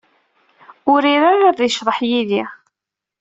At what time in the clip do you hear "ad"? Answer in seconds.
1.49-1.59